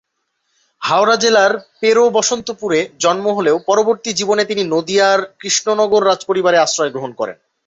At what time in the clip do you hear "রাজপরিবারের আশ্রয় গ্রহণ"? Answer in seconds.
6.05-7.11